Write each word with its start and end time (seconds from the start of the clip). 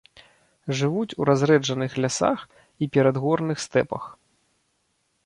Жывуць 0.77 1.15
у 1.19 1.27
разрэджаных 1.29 1.91
лясах 2.05 2.39
і 2.87 2.87
перадгорных 2.97 3.57
стэпах. 3.67 4.03